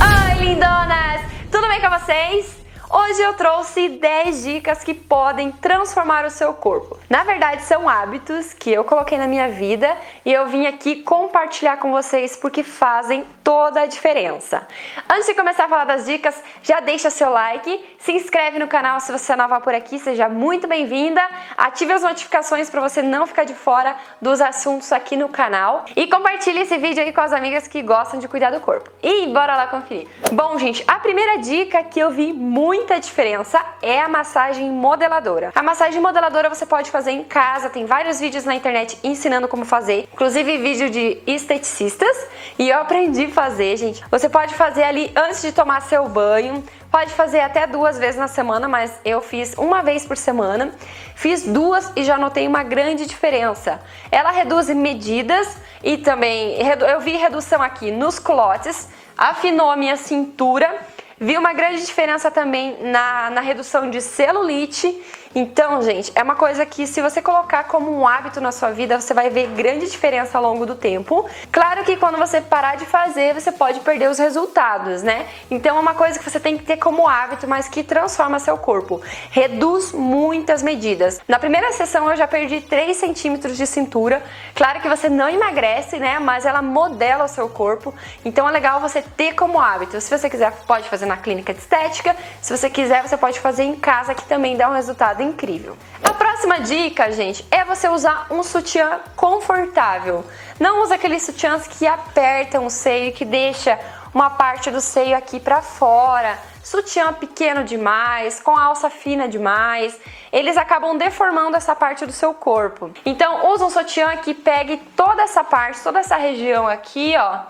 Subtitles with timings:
[0.00, 1.20] Oi, lindonas!
[1.52, 2.58] Tudo bem com vocês?
[2.90, 6.98] Hoje eu trouxe 10 dicas que podem transformar o seu corpo.
[7.10, 11.76] Na verdade, são hábitos que eu coloquei na minha vida e eu vim aqui compartilhar
[11.76, 14.66] com vocês porque fazem toda a diferença.
[15.06, 19.00] Antes de começar a falar das dicas, já deixa seu like, se inscreve no canal
[19.00, 21.20] se você é nova por aqui, seja muito bem-vinda.
[21.58, 26.06] Ative as notificações para você não ficar de fora dos assuntos aqui no canal e
[26.06, 28.90] compartilhe esse vídeo aí com as amigas que gostam de cuidar do corpo.
[29.02, 30.08] E bora lá conferir.
[30.32, 35.50] Bom, gente, a primeira dica que eu vi muito muita diferença é a massagem modeladora.
[35.52, 39.64] A massagem modeladora você pode fazer em casa, tem vários vídeos na internet ensinando como
[39.64, 44.04] fazer, inclusive vídeo de esteticistas, e eu aprendi a fazer, gente.
[44.10, 48.28] Você pode fazer ali antes de tomar seu banho, Pode fazer até duas vezes na
[48.28, 50.72] semana, mas eu fiz uma vez por semana.
[51.14, 53.78] Fiz duas e já notei uma grande diferença.
[54.10, 56.56] Ela reduz medidas e também
[56.90, 58.88] eu vi redução aqui nos culotes,
[59.18, 60.74] afinou a minha cintura
[61.20, 64.96] Vi uma grande diferença também na, na redução de celulite
[65.38, 69.00] então, gente, é uma coisa que se você colocar como um hábito na sua vida,
[69.00, 71.30] você vai ver grande diferença ao longo do tempo.
[71.52, 75.26] Claro que quando você parar de fazer, você pode perder os resultados, né?
[75.48, 78.58] Então é uma coisa que você tem que ter como hábito, mas que transforma seu
[78.58, 79.00] corpo.
[79.30, 81.20] Reduz muitas medidas.
[81.28, 84.20] Na primeira sessão eu já perdi 3 centímetros de cintura.
[84.56, 86.18] Claro que você não emagrece, né?
[86.18, 87.94] Mas ela modela o seu corpo.
[88.24, 90.00] Então é legal você ter como hábito.
[90.00, 92.16] Se você quiser, pode fazer na clínica de estética.
[92.42, 95.76] Se você quiser, você pode fazer em casa, que também dá um resultado incrível.
[96.02, 100.24] A próxima dica, gente, é você usar um sutiã confortável.
[100.58, 103.78] Não usa aqueles sutiãs que apertam o seio, que deixa
[104.14, 106.38] uma parte do seio aqui para fora.
[106.62, 109.98] Sutiã pequeno demais, com alça fina demais,
[110.32, 112.90] eles acabam deformando essa parte do seu corpo.
[113.06, 117.40] Então, usa um sutiã que pegue toda essa parte, toda essa região aqui, ó,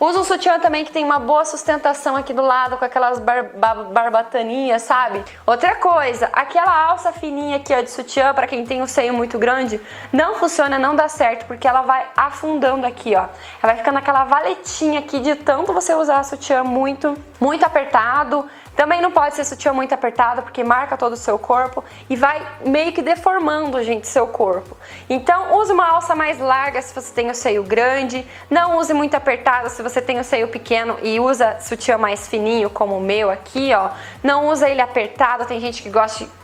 [0.00, 3.50] Usa um sutiã também que tem uma boa sustentação aqui do lado, com aquelas bar
[3.92, 5.24] barbataninhas, sabe?
[5.44, 9.40] Outra coisa, aquela alça fininha aqui ó, de sutiã, para quem tem o seio muito
[9.40, 9.80] grande,
[10.12, 13.26] não funciona, não dá certo, porque ela vai afundando aqui, ó.
[13.60, 18.48] Ela vai ficando aquela valetinha aqui de tanto você usar sutiã muito, muito apertado,
[18.78, 22.40] também não pode ser sutiã muito apertado porque marca todo o seu corpo e vai
[22.64, 24.76] meio que deformando, gente, seu corpo.
[25.10, 29.16] Então, use uma alça mais larga se você tem o seio grande, não use muito
[29.16, 33.32] apertado se você tem o seio pequeno e usa sutiã mais fininho como o meu
[33.32, 33.90] aqui, ó.
[34.22, 36.37] Não usa ele apertado, tem gente que gosta de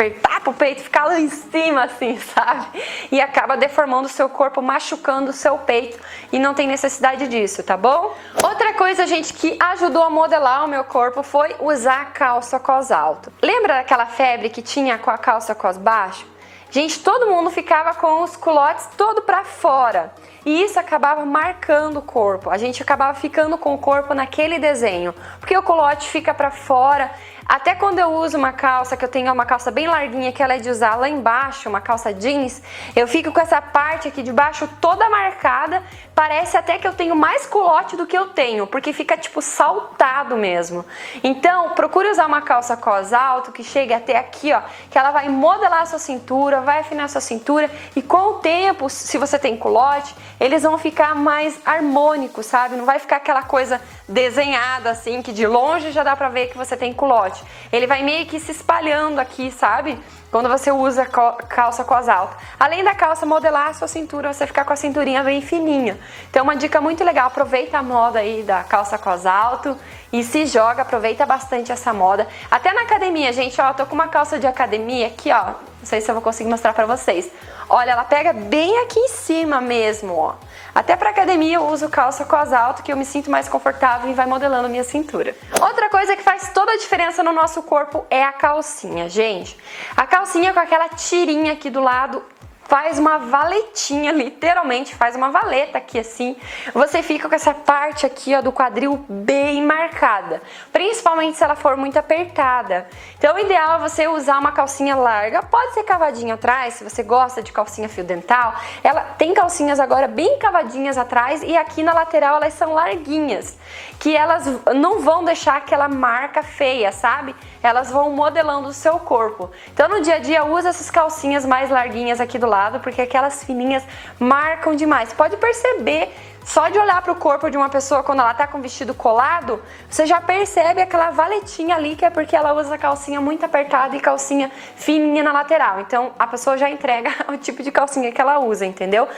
[0.00, 2.82] apertar pro peito, ficar lá em cima assim, sabe?
[3.12, 5.98] E acaba deformando o seu corpo, machucando o seu peito
[6.32, 8.14] e não tem necessidade disso, tá bom?
[8.42, 13.30] Outra coisa, gente, que ajudou a modelar o meu corpo foi usar calça cos alto.
[13.42, 16.26] Lembra daquela febre que tinha com a calça cos baixo?
[16.70, 20.14] Gente, todo mundo ficava com os culotes todo para fora.
[20.46, 22.48] E isso acabava marcando o corpo.
[22.48, 27.10] A gente acabava ficando com o corpo naquele desenho, porque o culote fica para fora
[27.50, 30.54] até quando eu uso uma calça, que eu tenho uma calça bem larguinha, que ela
[30.54, 32.62] é de usar lá embaixo, uma calça jeans,
[32.94, 35.82] eu fico com essa parte aqui de baixo toda marcada.
[36.14, 40.36] Parece até que eu tenho mais culote do que eu tenho, porque fica tipo saltado
[40.36, 40.84] mesmo.
[41.24, 45.28] Então, procure usar uma calça cos alto, que chegue até aqui, ó, que ela vai
[45.28, 49.40] modelar a sua cintura, vai afinar a sua cintura, e com o tempo, se você
[49.40, 52.76] tem culote, eles vão ficar mais harmônicos, sabe?
[52.76, 56.58] Não vai ficar aquela coisa desenhada assim, que de longe já dá pra ver que
[56.58, 57.42] você tem culote.
[57.72, 59.98] Ele vai meio que se espalhando aqui, sabe?
[60.30, 62.36] Quando você usa calça cos alta.
[62.58, 65.98] Além da calça modelar a sua cintura, você ficar com a cinturinha bem fininha.
[66.30, 69.76] Então, uma dica muito legal, aproveita a moda aí da calça cos alto
[70.12, 72.28] e se joga, aproveita bastante essa moda.
[72.48, 75.46] Até na academia, gente, ó, tô com uma calça de academia aqui, ó.
[75.80, 77.30] Não sei se eu vou conseguir mostrar pra vocês.
[77.68, 80.34] Olha, ela pega bem aqui em cima mesmo, ó.
[80.74, 84.14] Até para academia eu uso calça cos alto, que eu me sinto mais confortável e
[84.14, 85.34] vai modelando minha cintura.
[85.60, 89.56] Outra coisa que faz toda a diferença no nosso corpo é a calcinha, gente.
[89.96, 90.19] A calcinha
[90.52, 92.22] com aquela tirinha aqui do lado
[92.70, 96.36] faz uma valetinha, literalmente faz uma valeta aqui assim.
[96.72, 100.40] Você fica com essa parte aqui ó, do quadril bem marcada,
[100.72, 102.86] principalmente se ela for muito apertada.
[103.18, 107.02] Então o ideal é você usar uma calcinha larga, pode ser cavadinha atrás, se você
[107.02, 108.54] gosta de calcinha fio dental.
[108.84, 113.58] Ela tem calcinhas agora bem cavadinhas atrás e aqui na lateral elas são larguinhas,
[114.00, 114.44] que elas
[114.74, 117.36] não vão deixar aquela marca feia, sabe?
[117.62, 119.50] elas vão modelando o seu corpo.
[119.72, 123.44] Então no dia a dia usa essas calcinhas mais larguinhas aqui do lado, porque aquelas
[123.44, 123.84] fininhas
[124.18, 125.12] marcam demais.
[125.12, 126.14] Pode perceber
[126.50, 128.92] só de olhar para o corpo de uma pessoa quando ela tá com o vestido
[128.92, 133.94] colado, você já percebe aquela valetinha ali que é porque ela usa calcinha muito apertada
[133.94, 135.80] e calcinha fininha na lateral.
[135.80, 139.08] Então a pessoa já entrega o tipo de calcinha que ela usa, entendeu?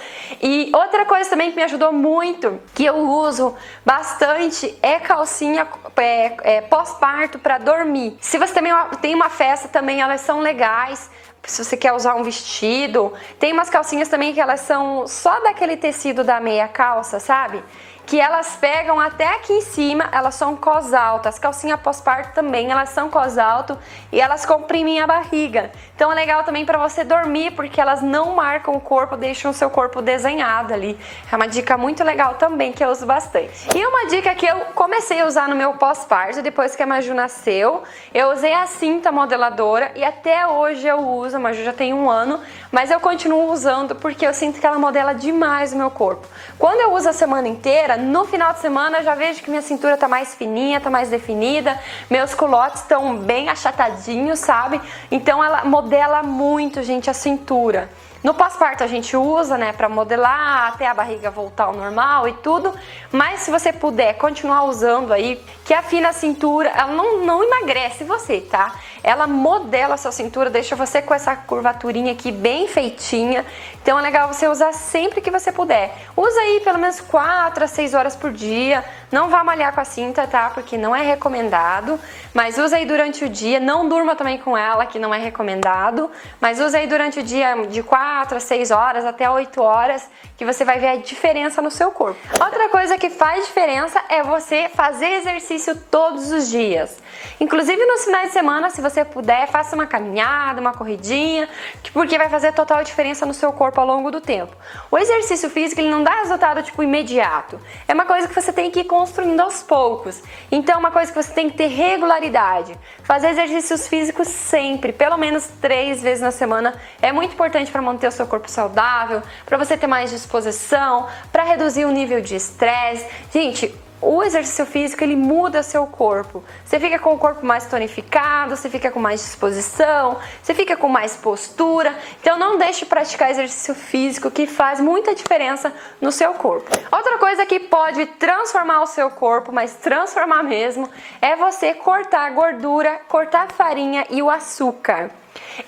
[0.42, 6.56] E outra coisa também que me ajudou muito, que eu uso bastante, é calcinha é,
[6.56, 8.14] é, pós-parto para dormir.
[8.20, 11.10] Se você também tem uma festa também, elas são legais
[11.44, 13.12] se você quer usar um vestido.
[13.38, 17.62] Tem umas calcinhas também que elas são só daquele tecido da meia calça, sabe?
[18.06, 21.28] Que elas pegam até aqui em cima, elas são cos alto.
[21.28, 23.78] As calcinhas pós-parto também, elas são cos alto
[24.10, 25.70] e elas comprimem a barriga.
[25.94, 29.54] Então é legal também para você dormir, porque elas não marcam o corpo, deixam o
[29.54, 30.98] seu corpo desenhado ali.
[31.30, 33.68] É uma dica muito legal também que eu uso bastante.
[33.74, 37.14] E uma dica que eu comecei a usar no meu pós-parto, depois que a Maju
[37.14, 37.82] nasceu,
[38.12, 42.10] eu usei a cinta modeladora e até hoje eu uso, a Maju já tem um
[42.10, 42.40] ano,
[42.72, 46.26] mas eu continuo usando porque eu sinto que ela modela demais o meu corpo.
[46.58, 49.60] Quando eu uso a semana inteira, no final de semana eu já vejo que minha
[49.60, 51.78] cintura tá mais fininha, tá mais definida,
[52.08, 54.80] meus culotes estão bem achatadinhos, sabe?
[55.10, 57.90] Então ela modela muito, gente, a cintura.
[58.22, 62.32] No pós-parto a gente usa, né, para modelar até a barriga voltar ao normal e
[62.34, 62.72] tudo,
[63.10, 68.04] mas se você puder continuar usando aí, que afina a cintura, ela não, não emagrece
[68.04, 68.76] você, tá?
[69.02, 73.44] Ela modela a sua cintura, deixa você com essa curvaturinha aqui bem feitinha.
[73.82, 75.92] Então é legal você usar sempre que você puder.
[76.16, 78.84] Usa aí pelo menos 4 a 6 horas por dia.
[79.10, 80.50] Não vá malhar com a cinta, tá?
[80.50, 81.98] Porque não é recomendado.
[82.32, 83.58] Mas usa aí durante o dia.
[83.58, 86.08] Não durma também com ela, que não é recomendado.
[86.40, 90.44] Mas usa aí durante o dia de 4 a 6 horas até 8 horas, que
[90.44, 92.20] você vai ver a diferença no seu corpo.
[92.40, 97.02] Outra coisa que faz diferença é você fazer exercício todos os dias.
[97.40, 101.48] Inclusive nos finais de semana, se você puder, faça uma caminhada, uma corridinha,
[101.92, 104.54] porque vai fazer total diferença no seu corpo ao longo do tempo.
[104.90, 107.60] O exercício físico ele não dá resultado tipo imediato.
[107.88, 110.22] É uma coisa que você tem que ir construindo aos poucos.
[110.50, 112.76] Então, é uma coisa que você tem que ter regularidade.
[113.02, 118.08] Fazer exercícios físicos sempre, pelo menos três vezes na semana, é muito importante para manter
[118.08, 123.06] o seu corpo saudável, para você ter mais disposição, para reduzir o nível de estresse.
[123.32, 126.42] Gente, o exercício físico ele muda seu corpo.
[126.64, 130.88] Você fica com o corpo mais tonificado, você fica com mais disposição, você fica com
[130.88, 131.96] mais postura.
[132.20, 136.68] Então não deixe de praticar exercício físico que faz muita diferença no seu corpo.
[136.90, 140.90] Outra coisa que pode transformar o seu corpo, mas transformar mesmo,
[141.20, 145.10] é você cortar a gordura, cortar a farinha e o açúcar.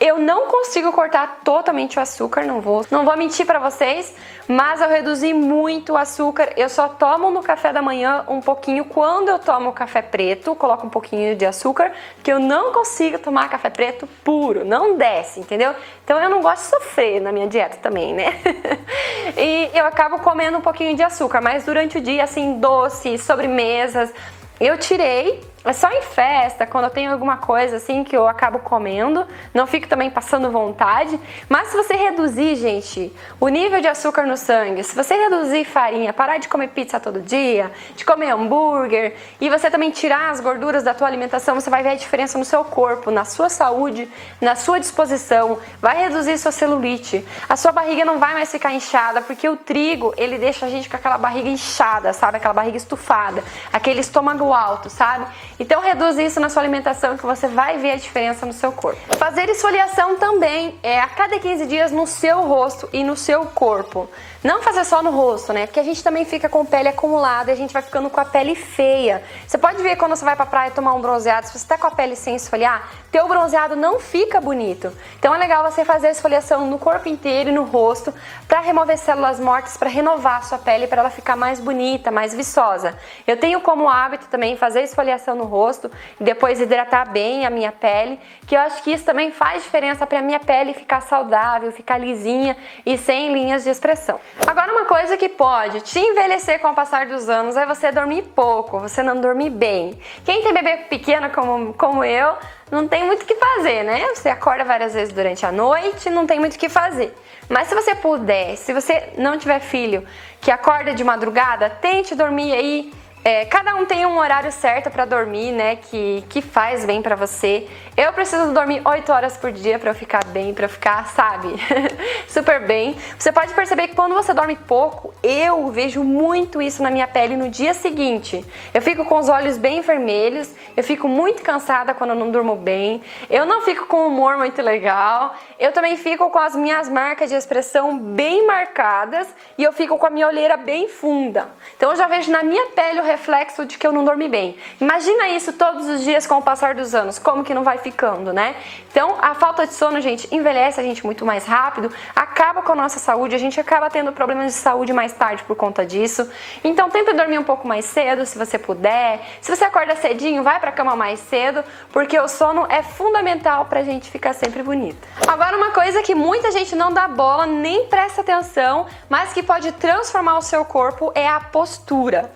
[0.01, 4.15] Eu não consigo cortar totalmente o açúcar, não vou, não vou mentir para vocês,
[4.49, 6.53] mas eu reduzi muito o açúcar.
[6.57, 10.87] Eu só tomo no café da manhã um pouquinho quando eu tomo café preto, coloco
[10.87, 11.93] um pouquinho de açúcar,
[12.23, 15.75] que eu não consigo tomar café preto puro, não desce, entendeu?
[16.05, 18.41] Então eu não gosto de sofrer na minha dieta também, né?
[19.37, 24.13] e eu acabo comendo um pouquinho de açúcar, mas durante o dia assim, doces, sobremesas,
[24.61, 28.59] eu tirei é só em festa, quando eu tenho alguma coisa assim que eu acabo
[28.59, 31.19] comendo, não fico também passando vontade.
[31.49, 36.13] Mas se você reduzir, gente, o nível de açúcar no sangue, se você reduzir farinha,
[36.13, 40.83] parar de comer pizza todo dia, de comer hambúrguer e você também tirar as gorduras
[40.83, 44.07] da tua alimentação, você vai ver a diferença no seu corpo, na sua saúde,
[44.41, 47.25] na sua disposição, vai reduzir sua celulite.
[47.49, 50.91] A sua barriga não vai mais ficar inchada, porque o trigo, ele deixa a gente
[50.91, 52.37] com aquela barriga inchada, sabe?
[52.37, 53.43] Aquela barriga estufada,
[53.73, 55.27] aquele estômago alto, sabe?
[55.59, 59.17] Então reduz isso na sua alimentação que você vai ver a diferença no seu corpo.
[59.17, 64.09] Fazer esfoliação também é a cada 15 dias no seu rosto e no seu corpo.
[64.43, 65.67] Não fazer só no rosto, né?
[65.67, 68.27] Porque a gente também fica com pele acumulada e a gente vai ficando com a
[68.27, 69.23] pele feia.
[69.47, 71.87] Você pode ver quando você vai pra praia tomar um bronzeado, se você tá com
[71.87, 74.93] a pele sem esfoliar, teu bronzeado não fica bonito.
[75.19, 78.13] Então é legal você fazer a esfoliação no corpo inteiro e no rosto
[78.47, 82.35] para remover células mortas, para renovar a sua pele, para ela ficar mais bonita, mais
[82.35, 82.99] viçosa.
[83.27, 87.73] Eu tenho como hábito também fazer esfoliação no rosto e depois hidratar bem a minha
[87.73, 91.99] pele, que eu acho que isso também faz diferença para minha pele ficar saudável, ficar
[91.99, 94.21] lisinha e sem linhas de expressão.
[94.47, 98.23] Agora, uma coisa que pode te envelhecer com o passar dos anos é você dormir
[98.35, 99.99] pouco, você não dormir bem.
[100.25, 102.37] Quem tem bebê pequeno como, como eu,
[102.71, 104.07] não tem muito o que fazer, né?
[104.15, 107.15] Você acorda várias vezes durante a noite, não tem muito o que fazer.
[107.49, 110.07] Mas se você puder, se você não tiver filho
[110.41, 112.93] que acorda de madrugada, tente dormir aí
[113.25, 115.77] é, cada um tem um horário certo para dormir, né?
[115.77, 117.67] Que, que faz bem para você.
[117.97, 121.49] Eu preciso dormir 8 horas por dia para eu ficar bem, para ficar, sabe,
[122.29, 122.97] super bem.
[123.17, 127.37] Você pode perceber que quando você dorme pouco, eu vejo muito isso na minha pele
[127.37, 128.45] no dia seguinte.
[128.75, 132.57] Eu fico com os olhos bem vermelhos, eu fico muito cansada quando eu não durmo
[132.57, 133.01] bem,
[133.31, 137.31] eu não fico com um humor muito legal, eu também fico com as minhas marcas
[137.31, 141.47] de expressão bem marcadas e eu fico com a minha olheira bem funda.
[141.77, 144.57] Então eu já vejo na minha pele o reflexo de que eu não dormi bem.
[144.81, 148.33] Imagina isso todos os dias com o passar dos anos, como que não vai ficando,
[148.33, 148.57] né?
[148.91, 152.75] Então, a falta de sono, gente, envelhece a gente muito mais rápido, acaba com a
[152.75, 156.29] nossa saúde, a gente acaba tendo problemas de saúde mais tarde por conta disso.
[156.63, 159.21] Então, tenta dormir um pouco mais cedo, se você puder.
[159.41, 163.83] Se você acorda cedinho, vai pra cama mais cedo, porque o sono é fundamental pra
[163.83, 165.07] gente ficar sempre bonita.
[165.27, 169.71] Agora, uma coisa que muita gente não dá bola, nem presta atenção, mas que pode
[169.73, 172.33] transformar o seu corpo é a postura.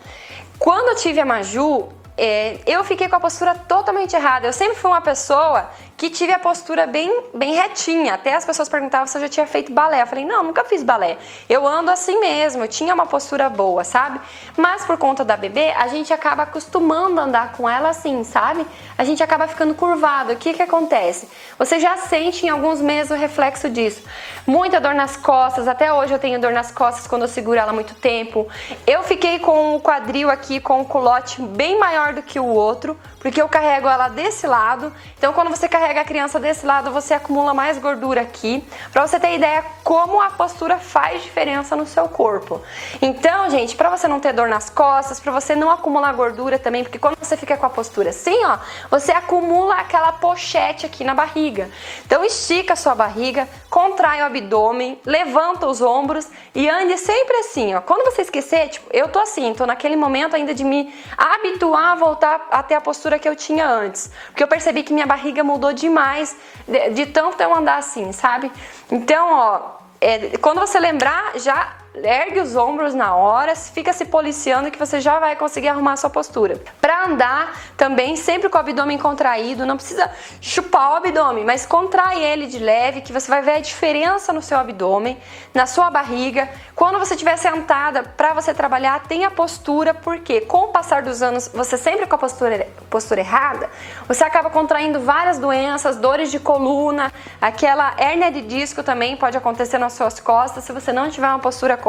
[0.58, 4.48] Quando eu tive a Maju, é, eu fiquei com a postura totalmente errada.
[4.48, 8.14] Eu sempre fui uma pessoa que tive a postura bem, bem retinha.
[8.14, 10.00] Até as pessoas perguntavam se eu já tinha feito balé.
[10.00, 11.18] Eu falei, não, nunca fiz balé.
[11.48, 14.20] Eu ando assim mesmo, eu tinha uma postura boa, sabe?
[14.56, 18.64] Mas por conta da bebê, a gente acaba acostumando a andar com ela assim, sabe?
[18.96, 20.32] A gente acaba ficando curvado.
[20.32, 21.28] O que que acontece?
[21.58, 24.04] Você já sente em alguns meses o reflexo disso.
[24.46, 27.72] Muita dor nas costas, até hoje eu tenho dor nas costas quando eu seguro ela
[27.72, 28.46] muito tempo.
[28.86, 32.96] Eu fiquei com o quadril aqui com o culote bem maior do que o outro,
[33.18, 34.92] porque eu carrego ela desse lado.
[35.18, 39.06] Então quando você carrega pega a criança desse lado, você acumula mais gordura aqui, para
[39.06, 42.60] você ter ideia como a postura faz diferença no seu corpo.
[43.00, 46.82] Então, gente, para você não ter dor nas costas, para você não acumular gordura também,
[46.84, 48.58] porque quando você fica com a postura assim, ó,
[48.90, 51.70] você acumula aquela pochete aqui na barriga.
[52.04, 57.74] Então, estica a sua barriga, contrai o abdômen, levanta os ombros e ande sempre assim,
[57.74, 57.80] ó.
[57.80, 61.94] Quando você esquecer, tipo, eu tô assim, tô naquele momento ainda de me habituar a
[61.94, 65.44] voltar a ter a postura que eu tinha antes, porque eu percebi que minha barriga
[65.44, 68.50] mudou demais de, de tanto eu andar assim, sabe?
[68.90, 74.70] Então, ó, é, quando você lembrar, já ergue os ombros na hora, fica se policiando
[74.70, 76.60] que você já vai conseguir arrumar a sua postura.
[76.80, 82.22] Para andar também sempre com o abdômen contraído, não precisa chupar o abdômen, mas contrai
[82.22, 85.18] ele de leve que você vai ver a diferença no seu abdômen,
[85.52, 86.48] na sua barriga.
[86.74, 91.48] Quando você estiver sentada para você trabalhar, tenha postura, porque com o passar dos anos,
[91.48, 93.70] você sempre com a postura, postura errada,
[94.06, 99.78] você acaba contraindo várias doenças, dores de coluna, aquela hérnia de disco também pode acontecer
[99.78, 101.87] nas suas costas se você não tiver uma postura correta.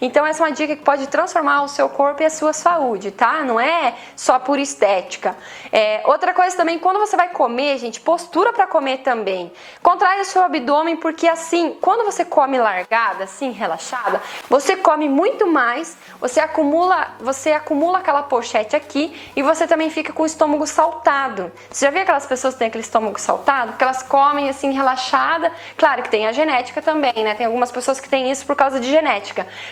[0.00, 3.10] Então essa é uma dica que pode transformar o seu corpo e a sua saúde,
[3.10, 3.42] tá?
[3.44, 5.36] Não é só por estética.
[5.72, 9.52] É, outra coisa também, quando você vai comer, gente, postura para comer também.
[9.82, 15.46] Contrai o seu abdômen porque assim, quando você come largada, assim, relaxada, você come muito
[15.46, 20.66] mais, você acumula, você acumula aquela pochete aqui e você também fica com o estômago
[20.66, 21.50] saltado.
[21.70, 23.74] Você já viu aquelas pessoas que têm aquele estômago saltado?
[23.74, 25.52] Que elas comem assim relaxada.
[25.76, 27.34] Claro que tem a genética também, né?
[27.34, 29.05] Tem algumas pessoas que têm isso por causa de genética.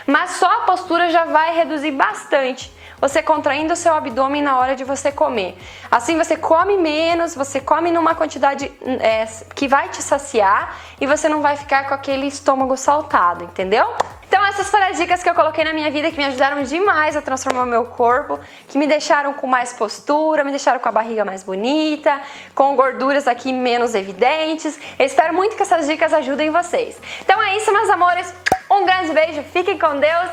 [0.06, 2.72] Mas só a postura já vai reduzir bastante
[3.04, 5.58] você contraindo o seu abdômen na hora de você comer.
[5.90, 11.28] Assim você come menos, você come numa quantidade é, que vai te saciar e você
[11.28, 13.87] não vai ficar com aquele estômago saltado, entendeu?
[14.26, 17.14] Então essas foram as dicas que eu coloquei na minha vida que me ajudaram demais
[17.14, 21.26] a transformar meu corpo, que me deixaram com mais postura, me deixaram com a barriga
[21.26, 22.23] mais bonita,
[22.54, 24.80] com gorduras aqui menos evidentes.
[24.99, 26.99] Eu espero muito que essas dicas ajudem vocês.
[27.20, 28.34] Então é isso, meus amores.
[28.70, 30.30] Um grande beijo, fiquem com Deus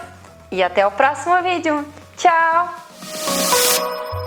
[0.49, 2.00] e até o próximo vídeo.
[2.21, 4.20] Tchau!